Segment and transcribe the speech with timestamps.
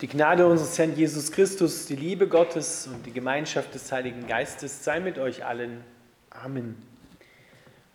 [0.00, 4.82] Die Gnade unseres Herrn Jesus Christus, die Liebe Gottes und die Gemeinschaft des Heiligen Geistes
[4.82, 5.84] sei mit euch allen.
[6.30, 6.74] Amen.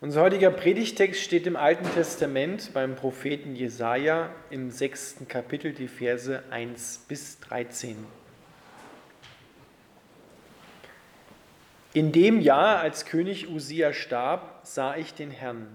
[0.00, 6.42] Unser heutiger Predigtext steht im Alten Testament beim Propheten Jesaja im sechsten Kapitel, die Verse
[6.48, 7.98] 1 bis 13.
[11.92, 15.66] In dem Jahr, als König Usia starb, sah ich den Herrn.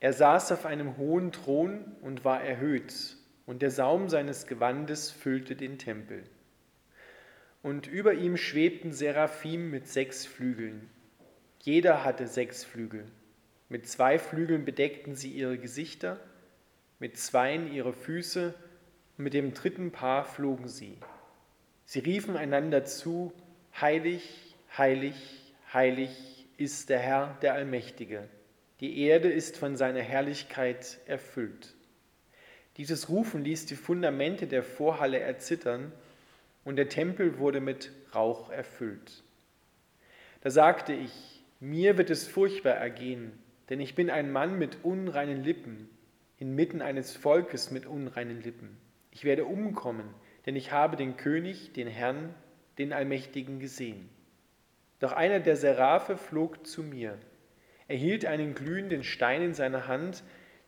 [0.00, 3.19] Er saß auf einem hohen Thron und war erhöht
[3.50, 6.22] und der Saum seines Gewandes füllte den Tempel.
[7.64, 10.88] Und über ihm schwebten Seraphim mit sechs Flügeln.
[11.58, 13.06] Jeder hatte sechs Flügel.
[13.68, 16.20] Mit zwei Flügeln bedeckten sie ihre Gesichter,
[17.00, 18.54] mit zweien ihre Füße,
[19.18, 20.98] und mit dem dritten Paar flogen sie.
[21.86, 23.32] Sie riefen einander zu,
[23.80, 25.16] Heilig, heilig,
[25.72, 28.28] heilig ist der Herr, der Allmächtige.
[28.78, 31.74] Die Erde ist von seiner Herrlichkeit erfüllt.
[32.76, 35.92] Dieses Rufen ließ die Fundamente der Vorhalle erzittern
[36.64, 39.22] und der Tempel wurde mit Rauch erfüllt.
[40.40, 43.32] Da sagte ich, mir wird es furchtbar ergehen,
[43.68, 45.88] denn ich bin ein Mann mit unreinen Lippen,
[46.38, 48.76] inmitten eines Volkes mit unreinen Lippen.
[49.10, 50.14] Ich werde umkommen,
[50.46, 52.34] denn ich habe den König, den Herrn,
[52.78, 54.08] den Allmächtigen gesehen.
[55.00, 57.18] Doch einer der Seraphe flog zu mir.
[57.88, 60.22] Er hielt einen glühenden Stein in seiner Hand,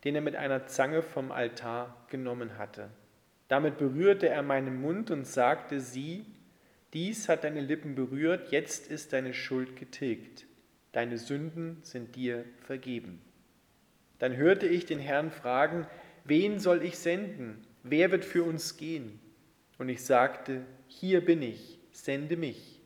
[0.05, 2.91] den er mit einer Zange vom Altar genommen hatte.
[3.49, 6.25] Damit berührte er meinen Mund und sagte, sieh,
[6.93, 10.47] dies hat deine Lippen berührt, jetzt ist deine Schuld getilgt,
[10.93, 13.21] deine Sünden sind dir vergeben.
[14.19, 15.87] Dann hörte ich den Herrn fragen,
[16.25, 17.67] wen soll ich senden?
[17.83, 19.21] Wer wird für uns gehen?
[19.79, 22.81] Und ich sagte, hier bin ich, sende mich.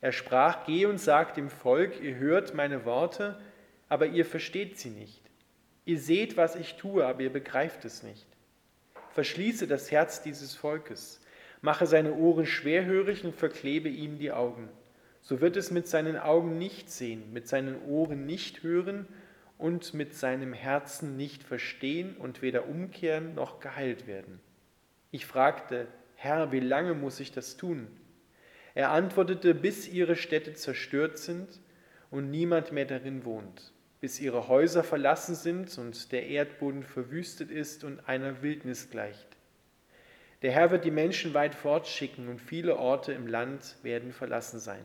[0.00, 3.40] Er sprach, geh und sag dem Volk, ihr hört meine Worte,
[3.88, 5.25] aber ihr versteht sie nicht.
[5.86, 8.26] Ihr seht, was ich tue, aber ihr begreift es nicht.
[9.10, 11.20] Verschließe das Herz dieses Volkes,
[11.62, 14.68] mache seine Ohren schwerhörig und verklebe ihm die Augen.
[15.22, 19.06] So wird es mit seinen Augen nicht sehen, mit seinen Ohren nicht hören
[19.58, 24.40] und mit seinem Herzen nicht verstehen und weder umkehren noch geheilt werden.
[25.12, 25.86] Ich fragte,
[26.16, 27.86] Herr, wie lange muss ich das tun?
[28.74, 31.60] Er antwortete, bis ihre Städte zerstört sind
[32.10, 37.84] und niemand mehr darin wohnt bis ihre Häuser verlassen sind und der Erdboden verwüstet ist
[37.84, 39.26] und einer Wildnis gleicht.
[40.42, 44.84] Der Herr wird die Menschen weit fortschicken und viele Orte im Land werden verlassen sein.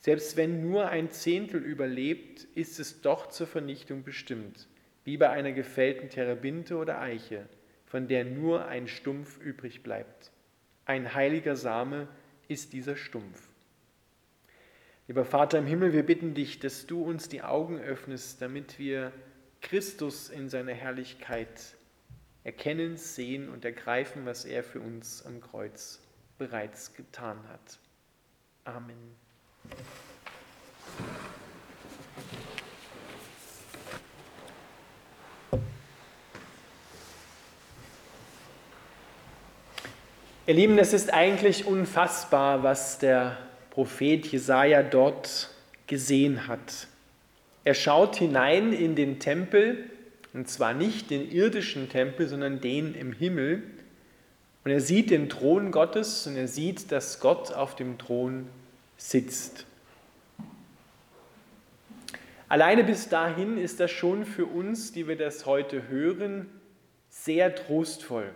[0.00, 4.68] Selbst wenn nur ein Zehntel überlebt, ist es doch zur Vernichtung bestimmt,
[5.04, 7.48] wie bei einer gefällten Terebinte oder Eiche,
[7.86, 10.30] von der nur ein Stumpf übrig bleibt.
[10.84, 12.08] Ein heiliger Same
[12.48, 13.53] ist dieser Stumpf.
[15.06, 19.12] Lieber Vater im Himmel, wir bitten dich, dass du uns die Augen öffnest, damit wir
[19.60, 21.76] Christus in seiner Herrlichkeit
[22.42, 26.00] erkennen, sehen und ergreifen, was er für uns am Kreuz
[26.38, 27.78] bereits getan hat.
[28.64, 28.96] Amen.
[40.46, 43.36] Ihr Lieben, es ist eigentlich unfassbar, was der
[43.74, 45.50] Prophet Jesaja dort
[45.88, 46.86] gesehen hat.
[47.64, 49.90] Er schaut hinein in den Tempel,
[50.32, 53.64] und zwar nicht den irdischen Tempel, sondern den im Himmel.
[54.62, 58.46] Und er sieht den Thron Gottes und er sieht, dass Gott auf dem Thron
[58.96, 59.66] sitzt.
[62.48, 66.46] Alleine bis dahin ist das schon für uns, die wir das heute hören,
[67.08, 68.30] sehr trostvoll.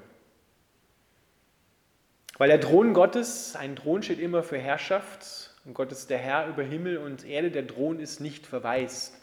[2.38, 6.46] Weil der Thron Gottes, ein Thron steht immer für Herrschaft und Gott ist der Herr
[6.46, 9.14] über Himmel und Erde, der Thron ist nicht verwaist.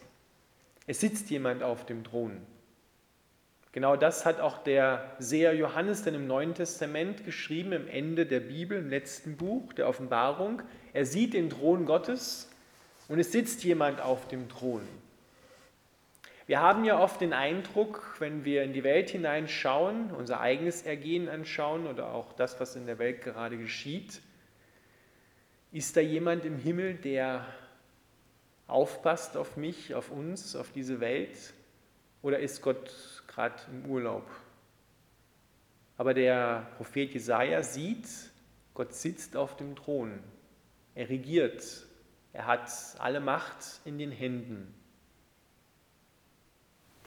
[0.85, 2.41] Es sitzt jemand auf dem Thron.
[3.71, 8.41] Genau das hat auch der Seher Johannes dann im Neuen Testament geschrieben, im Ende der
[8.41, 10.61] Bibel, im letzten Buch der Offenbarung.
[10.93, 12.49] Er sieht den Thron Gottes
[13.07, 14.81] und es sitzt jemand auf dem Thron.
[16.47, 21.27] Wir haben ja oft den Eindruck, wenn wir in die Welt hineinschauen, unser eigenes Ergehen
[21.27, 24.21] anschauen oder auch das, was in der Welt gerade geschieht,
[25.71, 27.47] ist da jemand im Himmel, der
[28.67, 31.53] aufpasst auf mich, auf uns, auf diese Welt?
[32.21, 34.29] Oder ist Gott gerade im Urlaub?
[35.97, 38.07] Aber der Prophet Jesaja sieht,
[38.75, 40.19] Gott sitzt auf dem Thron.
[40.93, 41.87] Er regiert.
[42.33, 42.69] Er hat
[42.99, 44.73] alle Macht in den Händen.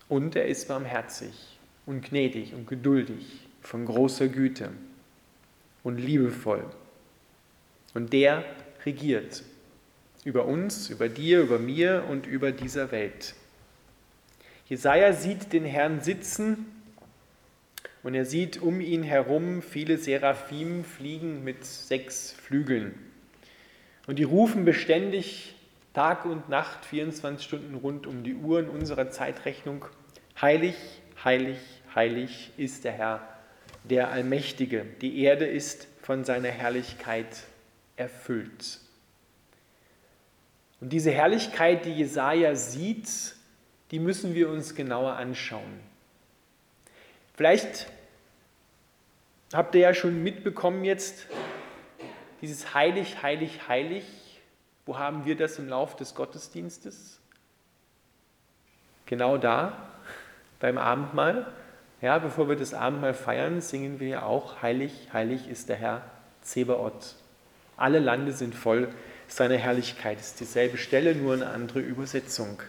[0.08, 4.70] Und er ist barmherzig und gnädig und geduldig, von großer Güte
[5.82, 6.64] und liebevoll.
[7.94, 8.44] Und der
[8.86, 9.42] regiert
[10.24, 13.34] über uns, über dir, über mir und über dieser Welt.
[14.68, 16.66] Jesaja sieht den Herrn sitzen
[18.02, 22.94] und er sieht um ihn herum viele Seraphim fliegen mit sechs Flügeln.
[24.06, 25.54] Und die rufen beständig
[25.98, 29.84] Tag und Nacht, 24 Stunden rund um die Uhr in unserer Zeitrechnung,
[30.40, 30.76] heilig,
[31.24, 31.58] heilig,
[31.92, 33.28] heilig ist der Herr,
[33.82, 34.86] der Allmächtige.
[35.00, 37.42] Die Erde ist von seiner Herrlichkeit
[37.96, 38.78] erfüllt.
[40.80, 43.34] Und diese Herrlichkeit, die Jesaja sieht,
[43.90, 45.80] die müssen wir uns genauer anschauen.
[47.34, 47.88] Vielleicht
[49.52, 51.26] habt ihr ja schon mitbekommen jetzt,
[52.40, 54.04] dieses heilig, heilig, heilig.
[54.88, 57.20] Wo haben wir das im Lauf des Gottesdienstes?
[59.04, 59.74] Genau da,
[60.60, 61.46] beim Abendmahl.
[62.00, 66.02] Ja, bevor wir das Abendmahl feiern, singen wir auch, heilig, heilig ist der Herr
[66.40, 67.16] Zebaoth.
[67.76, 68.88] Alle Lande sind voll
[69.26, 70.20] seiner Herrlichkeit.
[70.20, 72.62] Es ist dieselbe Stelle, nur eine andere Übersetzung.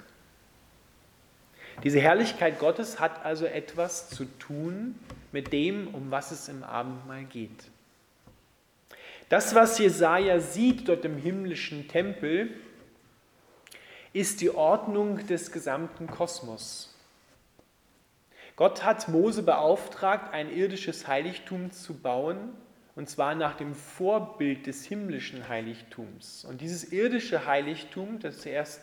[1.86, 4.96] Diese Herrlichkeit Gottes hat also etwas zu tun
[5.32, 7.70] mit dem, um was es im Abendmahl geht.
[9.30, 12.50] Das, was Jesaja sieht dort im himmlischen Tempel,
[14.12, 16.96] ist die Ordnung des gesamten Kosmos.
[18.56, 22.54] Gott hat Mose beauftragt, ein irdisches Heiligtum zu bauen,
[22.96, 26.44] und zwar nach dem Vorbild des himmlischen Heiligtums.
[26.44, 28.82] Und dieses irdische Heiligtum, das zuerst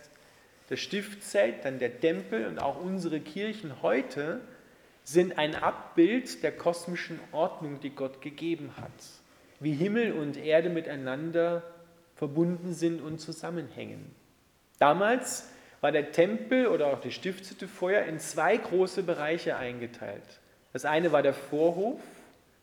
[0.69, 4.41] das Stiftzelt, dann der Tempel und auch unsere Kirchen heute,
[5.03, 8.93] sind ein Abbild der kosmischen Ordnung, die Gott gegeben hat.
[9.61, 11.63] Wie Himmel und Erde miteinander
[12.15, 14.15] verbunden sind und zusammenhängen.
[14.79, 15.49] Damals
[15.81, 20.41] war der Tempel oder auch die Stiftshütte vorher in zwei große Bereiche eingeteilt.
[20.73, 22.01] Das eine war der Vorhof,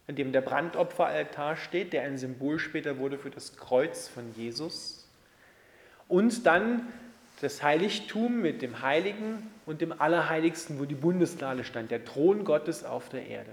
[0.08, 5.08] in dem der Brandopferaltar steht, der ein Symbol später wurde für das Kreuz von Jesus.
[6.08, 6.88] Und dann
[7.42, 12.84] das Heiligtum mit dem Heiligen und dem Allerheiligsten, wo die Bundeslade stand, der Thron Gottes
[12.84, 13.52] auf der Erde.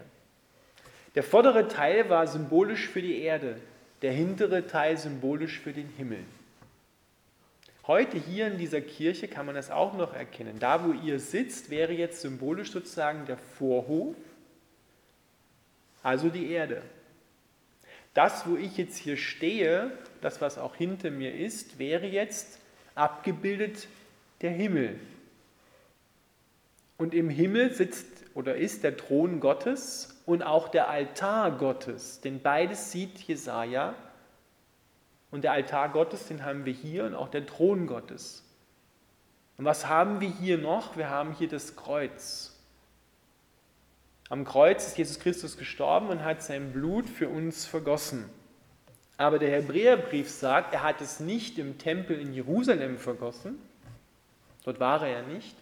[1.14, 3.56] Der vordere Teil war symbolisch für die Erde,
[4.02, 6.24] der hintere Teil symbolisch für den Himmel.
[7.86, 10.58] Heute hier in dieser Kirche kann man das auch noch erkennen.
[10.60, 14.14] Da, wo ihr sitzt, wäre jetzt symbolisch sozusagen der Vorhof,
[16.02, 16.82] also die Erde.
[18.14, 19.90] Das, wo ich jetzt hier stehe,
[20.20, 22.60] das, was auch hinter mir ist, wäre jetzt
[22.94, 23.88] abgebildet
[24.42, 24.98] der Himmel.
[27.00, 32.42] Und im Himmel sitzt oder ist der Thron Gottes und auch der Altar Gottes, denn
[32.42, 33.94] beides sieht Jesaja.
[35.30, 38.44] Und der Altar Gottes, den haben wir hier und auch der Thron Gottes.
[39.56, 40.98] Und was haben wir hier noch?
[40.98, 42.54] Wir haben hier das Kreuz.
[44.28, 48.28] Am Kreuz ist Jesus Christus gestorben und hat sein Blut für uns vergossen.
[49.16, 53.58] Aber der Hebräerbrief sagt, er hat es nicht im Tempel in Jerusalem vergossen,
[54.64, 55.56] dort war er ja nicht,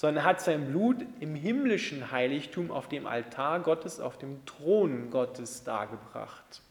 [0.00, 5.10] sondern er hat sein Blut im himmlischen Heiligtum auf dem Altar Gottes, auf dem Thron
[5.10, 6.62] Gottes dargebracht.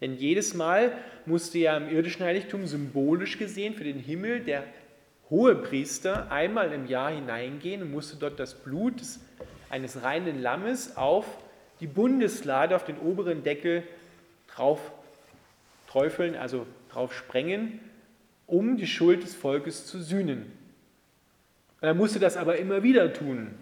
[0.00, 0.92] Denn jedes Mal
[1.26, 4.64] musste ja im irdischen Heiligtum symbolisch gesehen für den Himmel der
[5.28, 8.94] hohe Priester einmal im Jahr hineingehen und musste dort das Blut
[9.68, 11.26] eines reinen Lammes auf
[11.80, 13.82] die Bundeslade, auf den oberen Deckel
[14.48, 14.80] drauf
[15.86, 17.78] träufeln, also drauf sprengen,
[18.46, 20.63] um die Schuld des Volkes zu sühnen.
[21.80, 23.54] Er musste das aber immer wieder tun.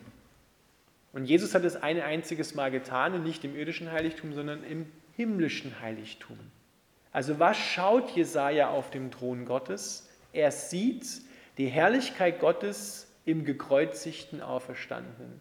[1.12, 4.86] Und Jesus hat es ein einziges Mal getan und nicht im irdischen Heiligtum, sondern im
[5.16, 6.38] himmlischen Heiligtum.
[7.12, 10.08] Also was schaut Jesaja auf dem Thron Gottes?
[10.32, 11.06] Er sieht
[11.58, 15.40] die Herrlichkeit Gottes im gekreuzigten Auferstandenen.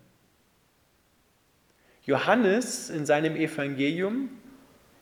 [2.03, 4.29] Johannes in seinem Evangelium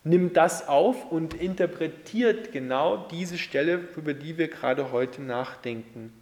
[0.04, 6.14] nimmt das auf und interpretiert genau diese Stelle, über die wir gerade heute nachdenken.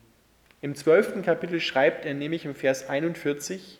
[0.62, 3.80] Im zwölften Kapitel schreibt er nämlich im Vers 41,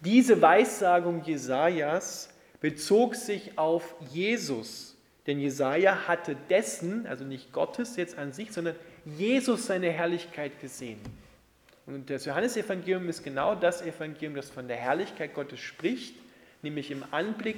[0.00, 2.28] diese Weissagung Jesajas
[2.60, 4.96] bezog sich auf Jesus,
[5.26, 11.00] denn Jesaja hatte dessen, also nicht Gottes jetzt an sich, sondern Jesus seine Herrlichkeit gesehen.
[11.86, 16.14] Und das Johannesevangelium ist genau das Evangelium, das von der Herrlichkeit Gottes spricht,
[16.62, 17.56] nämlich im Anblick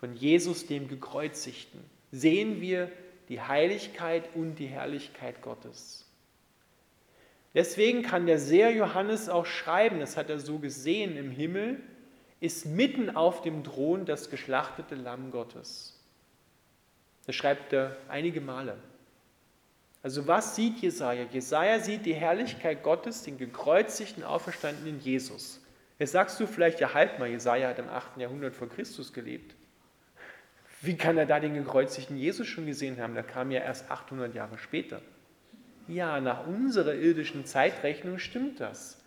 [0.00, 2.90] von Jesus, dem Gekreuzigten, sehen wir
[3.28, 6.09] die Heiligkeit und die Herrlichkeit Gottes.
[7.54, 11.80] Deswegen kann der Seher Johannes auch schreiben, das hat er so gesehen im Himmel,
[12.38, 15.98] ist mitten auf dem Thron das geschlachtete Lamm Gottes.
[17.26, 18.76] Das schreibt er einige Male.
[20.02, 21.24] Also was sieht Jesaja?
[21.24, 25.60] Jesaja sieht die Herrlichkeit Gottes, den gekreuzigten, auferstandenen Jesus.
[25.98, 28.16] Jetzt sagst du vielleicht, ja halt mal, Jesaja hat im 8.
[28.16, 29.54] Jahrhundert vor Christus gelebt.
[30.80, 33.12] Wie kann er da den gekreuzigten Jesus schon gesehen haben?
[33.12, 35.02] Der kam ja erst 800 Jahre später.
[35.88, 38.98] Ja, nach unserer irdischen Zeitrechnung stimmt das.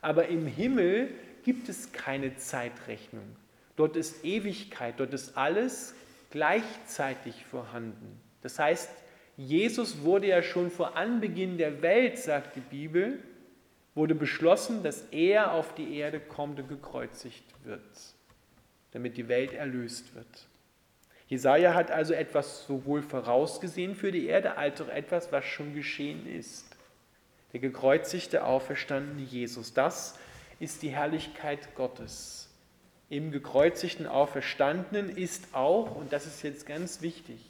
[0.00, 1.10] Aber im Himmel
[1.44, 3.36] gibt es keine Zeitrechnung.
[3.76, 5.94] Dort ist Ewigkeit, dort ist alles
[6.30, 8.20] gleichzeitig vorhanden.
[8.42, 8.90] Das heißt,
[9.36, 13.18] Jesus wurde ja schon vor Anbeginn der Welt, sagt die Bibel,
[13.94, 17.82] wurde beschlossen, dass er auf die Erde kommt und gekreuzigt wird,
[18.92, 20.46] damit die Welt erlöst wird.
[21.32, 26.26] Jesaja hat also etwas sowohl vorausgesehen für die Erde, als auch etwas, was schon geschehen
[26.26, 26.66] ist.
[27.54, 29.72] Der gekreuzigte, auferstandene Jesus.
[29.72, 30.18] Das
[30.60, 32.50] ist die Herrlichkeit Gottes.
[33.08, 37.40] Im gekreuzigten, auferstandenen ist auch, und das ist jetzt ganz wichtig,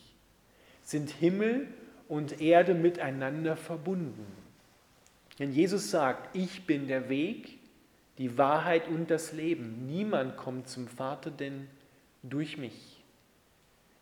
[0.84, 1.66] sind Himmel
[2.06, 4.28] und Erde miteinander verbunden.
[5.38, 7.58] Wenn Jesus sagt, ich bin der Weg,
[8.18, 11.66] die Wahrheit und das Leben, niemand kommt zum Vater denn
[12.22, 13.01] durch mich.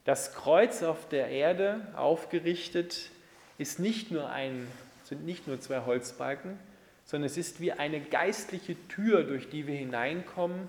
[0.05, 3.11] Das Kreuz auf der Erde aufgerichtet
[3.59, 4.67] ist nicht nur ein,
[5.05, 6.59] sind nicht nur zwei Holzbalken,
[7.05, 10.69] sondern es ist wie eine geistliche Tür, durch die wir hineinkommen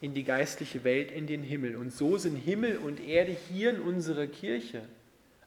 [0.00, 1.76] in die geistliche Welt, in den Himmel.
[1.76, 4.82] Und so sind Himmel und Erde hier in unserer Kirche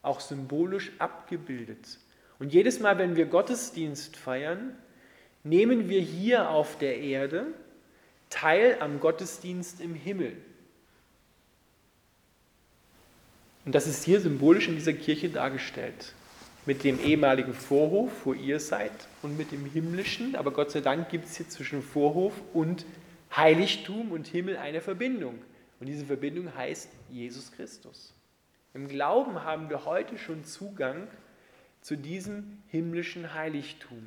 [0.02, 2.00] auch symbolisch abgebildet.
[2.40, 4.76] Und jedes Mal, wenn wir Gottesdienst feiern,
[5.44, 7.48] nehmen wir hier auf der Erde
[8.30, 10.38] teil am Gottesdienst im Himmel.
[13.66, 16.14] Und das ist hier symbolisch in dieser Kirche dargestellt.
[16.68, 18.92] Mit dem ehemaligen Vorhof, wo ihr seid,
[19.22, 20.36] und mit dem himmlischen.
[20.36, 22.86] Aber Gott sei Dank gibt es hier zwischen Vorhof und
[23.36, 25.40] Heiligtum und Himmel eine Verbindung.
[25.80, 28.14] Und diese Verbindung heißt Jesus Christus.
[28.74, 31.08] Im Glauben haben wir heute schon Zugang
[31.82, 34.04] zu diesem himmlischen Heiligtum.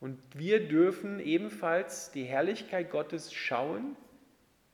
[0.00, 3.96] Und wir dürfen ebenfalls die Herrlichkeit Gottes schauen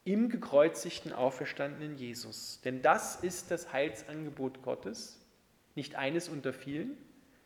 [0.08, 2.60] im gekreuzigten, auferstandenen Jesus.
[2.64, 5.20] Denn das ist das Heilsangebot Gottes,
[5.74, 6.96] nicht eines unter vielen,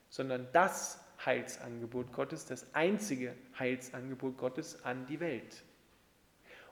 [0.09, 5.65] sondern das Heilsangebot Gottes, das einzige Heilsangebot Gottes an die Welt.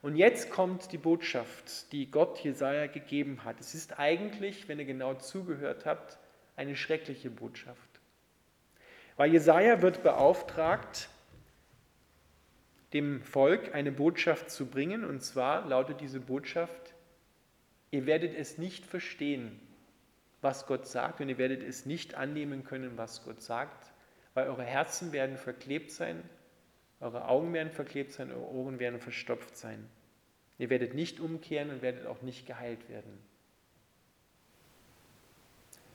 [0.01, 3.61] Und jetzt kommt die Botschaft, die Gott Jesaja gegeben hat.
[3.61, 6.19] Es ist eigentlich, wenn ihr genau zugehört habt,
[6.57, 8.01] eine schreckliche Botschaft.
[9.17, 11.09] Weil Jesaja wird beauftragt,
[12.93, 16.95] dem Volk eine Botschaft zu bringen, und zwar lautet diese Botschaft:
[17.91, 19.61] Ihr werdet es nicht verstehen,
[20.41, 23.93] was Gott sagt, und ihr werdet es nicht annehmen können, was Gott sagt,
[24.35, 26.23] weil eure Herzen werden verklebt sein,
[27.01, 29.89] eure Augen werden verklebt sein, eure Ohren werden verstopft sein.
[30.59, 33.19] Ihr werdet nicht umkehren und werdet auch nicht geheilt werden.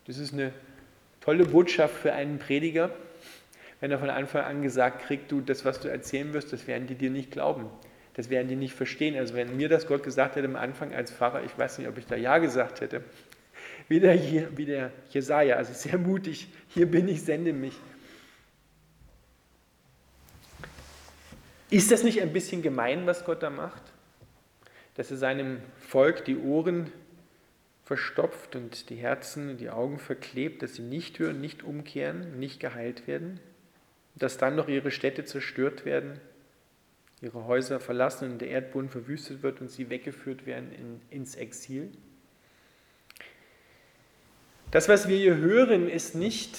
[0.05, 0.53] Das ist eine
[1.21, 2.91] tolle Botschaft für einen Prediger,
[3.79, 6.87] wenn er von Anfang an gesagt kriegt, du, das, was du erzählen wirst, das werden
[6.87, 7.69] die dir nicht glauben.
[8.13, 9.17] Das werden die nicht verstehen.
[9.17, 11.97] Also wenn mir das Gott gesagt hätte am Anfang als Pfarrer, ich weiß nicht, ob
[11.97, 13.03] ich da Ja gesagt hätte.
[13.87, 14.17] Wie der,
[14.57, 17.75] wie der Jesaja, also sehr mutig, hier bin ich, sende mich.
[21.69, 23.81] Ist das nicht ein bisschen gemein, was Gott da macht?
[24.95, 26.91] Dass er seinem Volk die Ohren
[27.83, 32.59] verstopft und die Herzen und die Augen verklebt, dass sie nicht hören, nicht umkehren, nicht
[32.59, 33.39] geheilt werden,
[34.15, 36.19] dass dann noch ihre Städte zerstört werden,
[37.21, 41.91] ihre Häuser verlassen und der Erdboden verwüstet wird und sie weggeführt werden in, ins Exil.
[44.71, 46.57] Das, was wir hier hören, ist nicht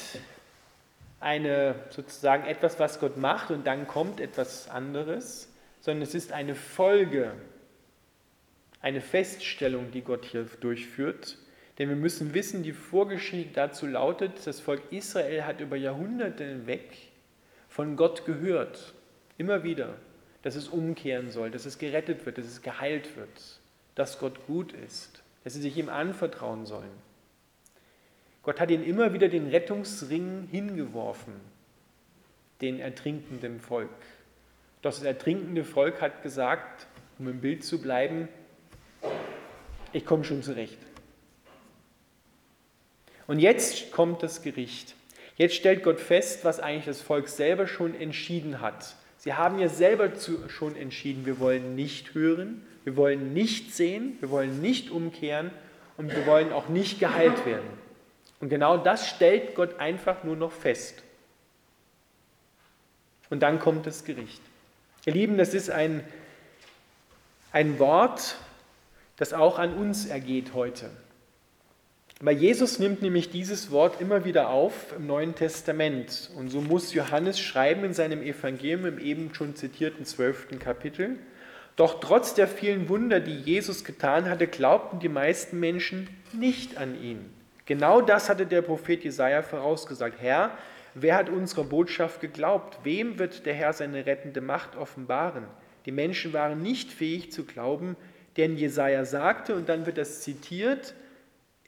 [1.21, 6.55] eine sozusagen etwas, was Gott macht und dann kommt etwas anderes, sondern es ist eine
[6.55, 7.33] Folge
[8.87, 11.39] eine Feststellung, die Gott hier durchführt.
[11.79, 16.93] Denn wir müssen wissen, die Vorgeschichte dazu lautet, das Volk Israel hat über Jahrhunderte hinweg
[17.77, 18.95] von Gott gehört,
[19.37, 19.97] immer wieder,
[20.41, 23.61] dass es umkehren soll, dass es gerettet wird, dass es geheilt wird,
[23.95, 26.89] dass Gott gut ist, dass sie sich ihm anvertrauen sollen.
[28.43, 31.35] Gott hat ihnen immer wieder den Rettungsring hingeworfen,
[32.63, 33.91] den ertrinkenden Volk.
[34.81, 36.87] Doch das ertrinkende Volk hat gesagt,
[37.19, 38.31] um im Bild zu bleiben,
[39.93, 40.79] ich komme schon zurecht.
[43.27, 44.96] Und jetzt kommt das Gericht.
[45.37, 48.97] Jetzt stellt Gott fest, was eigentlich das Volk selber schon entschieden hat.
[49.19, 54.17] Sie haben ja selber zu, schon entschieden, wir wollen nicht hören, wir wollen nicht sehen,
[54.21, 55.51] wir wollen nicht umkehren
[55.97, 57.69] und wir wollen auch nicht geheilt werden.
[58.41, 61.03] Und genau das stellt Gott einfach nur noch fest.
[63.29, 64.41] Und dann kommt das Gericht.
[65.05, 66.05] Ihr Lieben, das ist ein,
[67.53, 68.37] ein Wort,
[69.17, 70.91] das auch an uns ergeht heute.
[72.21, 76.31] Weil Jesus nimmt nämlich dieses Wort immer wieder auf im Neuen Testament.
[76.35, 81.19] Und so muss Johannes schreiben in seinem Evangelium im eben schon zitierten zwölften Kapitel.
[81.77, 86.99] Doch trotz der vielen Wunder, die Jesus getan hatte, glaubten die meisten Menschen nicht an
[87.03, 87.21] ihn.
[87.67, 90.17] Genau das hatte der Prophet Jesaja vorausgesagt.
[90.19, 90.57] Herr,
[90.95, 92.79] wer hat unserer Botschaft geglaubt?
[92.83, 95.45] Wem wird der Herr seine rettende Macht offenbaren?
[95.85, 97.95] Die Menschen waren nicht fähig zu glauben,
[98.39, 100.95] den Jesaja sagte, und dann wird das zitiert,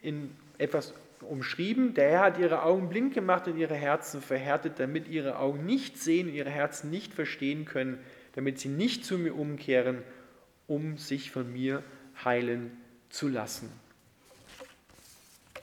[0.02, 1.94] in etwas umschrieben.
[1.94, 5.98] Der Herr hat ihre Augen blind gemacht und ihre Herzen verhärtet, damit ihre Augen nicht
[5.98, 7.98] sehen und ihre Herzen nicht verstehen können,
[8.34, 10.02] damit sie nicht zu mir umkehren,
[10.66, 11.82] um sich von mir
[12.24, 12.76] heilen
[13.10, 13.72] zu lassen.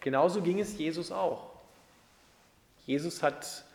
[0.02, 1.52] Genauso ging es Jesus auch.
[2.86, 3.66] Jesus hat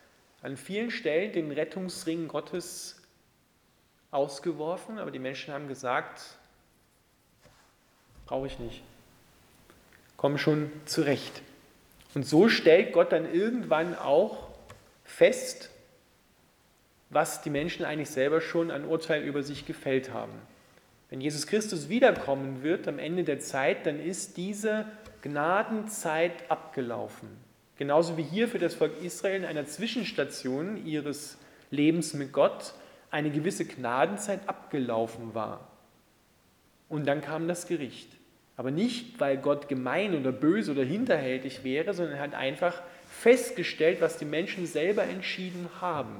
[0.42, 3.00] an vielen Stellen den Rettungsring Gottes
[4.10, 6.22] ausgeworfen, aber die Menschen haben gesagt,
[8.26, 8.82] brauche ich nicht.
[10.20, 11.40] Komm schon zurecht.
[12.14, 14.50] Und so stellt Gott dann irgendwann auch
[15.02, 15.70] fest,
[17.08, 20.34] was die Menschen eigentlich selber schon an Urteil über sich gefällt haben.
[21.08, 24.84] Wenn Jesus Christus wiederkommen wird am Ende der Zeit, dann ist diese
[25.22, 27.30] Gnadenzeit abgelaufen.
[27.78, 31.38] Genauso wie hier für das Volk Israel in einer Zwischenstation ihres
[31.70, 32.74] Lebens mit Gott
[33.10, 35.66] eine gewisse Gnadenzeit abgelaufen war.
[36.90, 38.19] Und dann kam das Gericht.
[38.60, 44.02] Aber nicht, weil Gott gemein oder böse oder hinterhältig wäre, sondern er hat einfach festgestellt,
[44.02, 46.14] was die Menschen selber entschieden haben.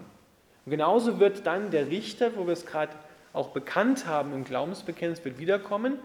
[0.64, 2.94] Und genauso wird dann der Richter, wo wir es gerade
[3.34, 5.98] auch bekannt haben im Glaubensbekenntnis, wird wiederkommen,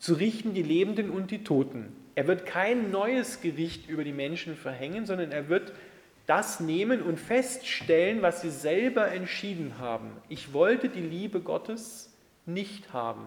[0.00, 1.94] zu richten die Lebenden und die Toten.
[2.16, 5.72] Er wird kein neues Gericht über die Menschen verhängen, sondern er wird
[6.26, 10.10] das nehmen und feststellen, was sie selber entschieden haben.
[10.28, 12.12] Ich wollte die Liebe Gottes
[12.44, 13.22] nicht haben.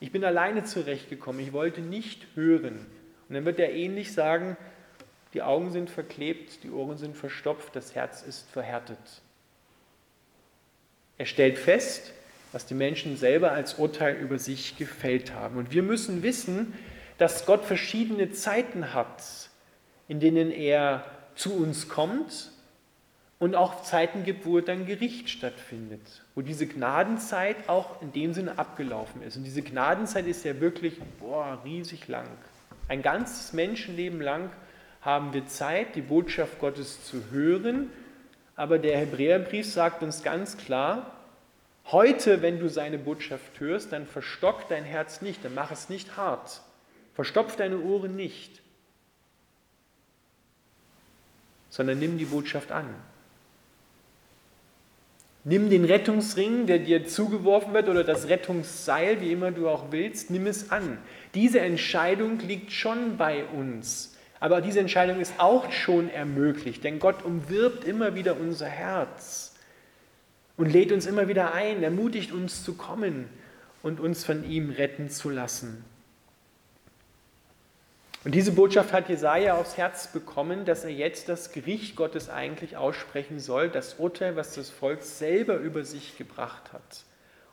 [0.00, 2.86] Ich bin alleine zurechtgekommen, ich wollte nicht hören.
[3.28, 4.56] Und dann wird er ähnlich sagen,
[5.32, 8.98] die Augen sind verklebt, die Ohren sind verstopft, das Herz ist verhärtet.
[11.18, 12.12] Er stellt fest,
[12.52, 15.56] was die Menschen selber als Urteil über sich gefällt haben.
[15.56, 16.74] Und wir müssen wissen,
[17.18, 19.50] dass Gott verschiedene Zeiten hat,
[20.06, 22.52] in denen er zu uns kommt
[23.38, 28.58] und auch Zeiten gibt, wo dann Gericht stattfindet, wo diese Gnadenzeit auch in dem Sinne
[28.58, 29.36] abgelaufen ist.
[29.36, 32.28] Und diese Gnadenzeit ist ja wirklich boah, riesig lang.
[32.88, 34.50] Ein ganzes Menschenleben lang
[35.00, 37.90] haben wir Zeit, die Botschaft Gottes zu hören.
[38.56, 41.12] Aber der Hebräerbrief sagt uns ganz klar,
[41.86, 46.16] heute, wenn du seine Botschaft hörst, dann verstock dein Herz nicht, dann mach es nicht
[46.16, 46.62] hart.
[47.14, 48.62] Verstopf deine Ohren nicht,
[51.68, 52.88] sondern nimm die Botschaft an.
[55.46, 60.30] Nimm den Rettungsring, der dir zugeworfen wird, oder das Rettungsseil, wie immer du auch willst,
[60.30, 60.96] nimm es an.
[61.34, 64.16] Diese Entscheidung liegt schon bei uns.
[64.40, 69.54] Aber diese Entscheidung ist auch schon ermöglicht, denn Gott umwirbt immer wieder unser Herz
[70.56, 73.28] und lädt uns immer wieder ein, ermutigt uns zu kommen
[73.82, 75.84] und uns von ihm retten zu lassen.
[78.24, 82.74] Und diese Botschaft hat Jesaja aufs Herz bekommen, dass er jetzt das Gericht Gottes eigentlich
[82.78, 87.04] aussprechen soll, das Urteil, was das Volk selber über sich gebracht hat.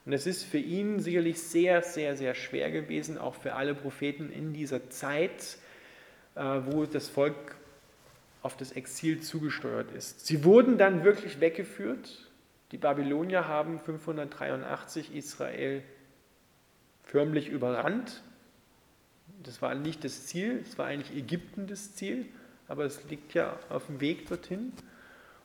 [0.06, 4.32] Und es ist für ihn sicherlich sehr, sehr, sehr schwer gewesen, auch für alle Propheten
[4.32, 5.58] in dieser Zeit,
[6.36, 7.36] äh, wo das Volk
[8.42, 10.26] auf das Exil zugesteuert ist.
[10.26, 12.32] Sie wurden dann wirklich weggeführt.
[12.72, 15.84] Die Babylonier haben 583 Israel
[17.04, 18.24] förmlich überrannt
[19.43, 22.25] das war nicht das Ziel, es war eigentlich Ägypten das Ziel,
[22.67, 24.73] aber es liegt ja auf dem Weg dorthin.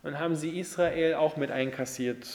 [0.03, 2.29] Und haben sie Israel auch mit einkassiert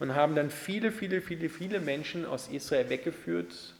[0.00, 3.74] und haben dann viele, viele, viele, viele Menschen aus Israel weggeführt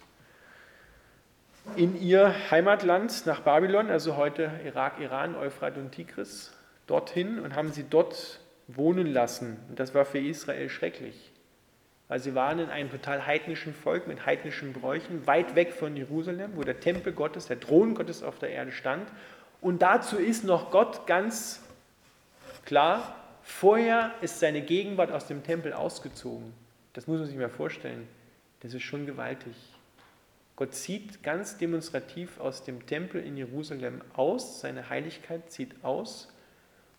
[1.77, 6.53] in ihr Heimatland nach Babylon, also heute Irak, Iran, Euphrat und Tigris,
[6.87, 9.59] dorthin und haben sie dort wohnen lassen.
[9.69, 11.30] Und das war für Israel schrecklich
[12.11, 16.51] weil sie waren in einem total heidnischen Volk mit heidnischen Bräuchen, weit weg von Jerusalem,
[16.57, 19.09] wo der Tempel Gottes, der Thron Gottes auf der Erde stand.
[19.61, 21.63] Und dazu ist noch Gott ganz
[22.65, 26.53] klar, vorher ist seine Gegenwart aus dem Tempel ausgezogen.
[26.95, 28.09] Das muss man sich mal vorstellen.
[28.59, 29.55] Das ist schon gewaltig.
[30.57, 36.35] Gott zieht ganz demonstrativ aus dem Tempel in Jerusalem aus, seine Heiligkeit zieht aus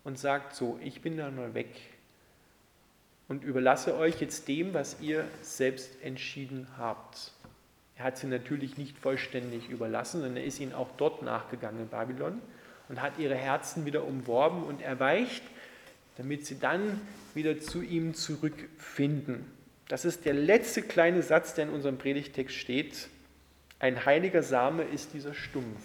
[0.06, 1.68] und sagt so, ich bin da mal weg
[3.32, 7.32] und überlasse euch jetzt dem, was ihr selbst entschieden habt.
[7.96, 11.88] Er hat sie natürlich nicht vollständig überlassen, sondern er ist ihnen auch dort nachgegangen in
[11.88, 12.42] Babylon
[12.90, 15.44] und hat ihre Herzen wieder umworben und erweicht,
[16.18, 17.00] damit sie dann
[17.34, 19.46] wieder zu ihm zurückfinden.
[19.88, 23.08] Das ist der letzte kleine Satz, der in unserem Predigtext steht.
[23.80, 25.80] Ein heiliger Same ist dieser Stumpf.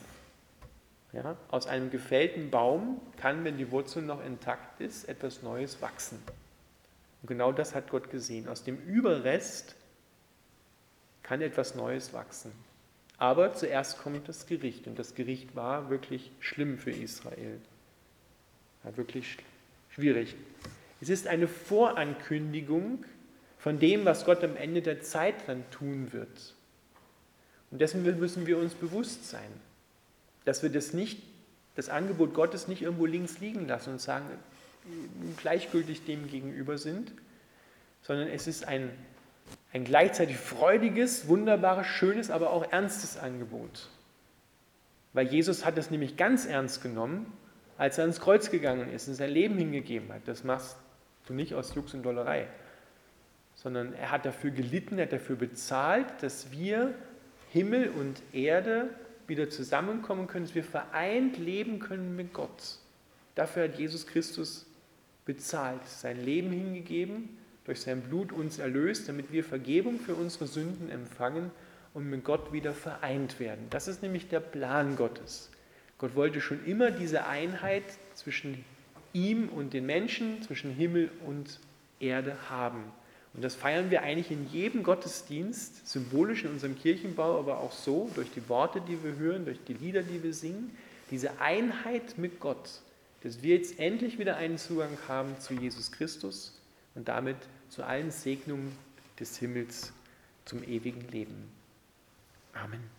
[1.13, 6.19] Ja, aus einem gefällten Baum kann, wenn die Wurzel noch intakt ist, etwas Neues wachsen.
[7.27, 8.47] Und genau das hat Gott gesehen.
[8.47, 9.75] Aus dem Überrest
[11.25, 12.53] kann etwas Neues wachsen.
[13.19, 14.87] Aber zuerst kommt das Gericht.
[14.87, 17.59] Und das Gericht war wirklich schlimm für Israel.
[18.85, 19.39] War wirklich
[19.91, 20.37] schwierig.
[21.01, 23.05] Es ist eine Vorankündigung
[23.59, 26.55] von dem, was Gott am Ende der Zeit dann tun wird.
[27.73, 29.51] Und dessen müssen wir uns bewusst sein,
[30.45, 31.25] dass wir das nicht,
[31.75, 34.27] das Angebot Gottes nicht irgendwo links liegen lassen und sagen,
[35.37, 37.13] gleichgültig dem gegenüber sind,
[38.03, 38.91] sondern es ist ein,
[39.73, 43.89] ein gleichzeitig freudiges, wunderbares, schönes, aber auch ernstes Angebot.
[45.13, 47.33] Weil Jesus hat es nämlich ganz ernst genommen,
[47.79, 50.23] als er ans Kreuz gegangen ist und sein Leben hingegeben hat.
[50.27, 50.77] Das machst
[51.27, 52.47] du nicht aus Jux und Dollerei,
[53.55, 56.95] sondern er hat dafür gelitten, er hat dafür bezahlt, dass wir
[57.51, 58.91] Himmel und Erde
[59.27, 62.79] wieder zusammenkommen können, dass wir vereint leben können mit Gott.
[63.35, 64.66] Dafür hat Jesus Christus
[65.27, 70.89] bezahlt, sein Leben hingegeben, durch sein Blut uns erlöst, damit wir Vergebung für unsere Sünden
[70.89, 71.51] empfangen
[71.93, 73.67] und mit Gott wieder vereint werden.
[73.71, 75.51] Das ist nämlich der Plan Gottes.
[75.99, 77.85] Gott wollte schon immer diese Einheit
[78.15, 78.65] zwischen
[79.13, 81.59] ihm und den Menschen, zwischen Himmel und
[81.99, 82.85] Erde haben.
[83.35, 88.11] Und das feiern wir eigentlich in jedem Gottesdienst, symbolisch in unserem Kirchenbau, aber auch so,
[88.15, 90.75] durch die Worte, die wir hören, durch die Lieder, die wir singen,
[91.11, 92.81] diese Einheit mit Gott,
[93.27, 96.57] dass wir jetzt endlich wieder einen Zugang haben zu Jesus Christus
[96.95, 97.37] und damit
[97.71, 98.71] zu allen Segnungen
[99.19, 99.93] des Himmels
[100.45, 101.51] zum ewigen Leben.
[102.53, 102.96] Amen.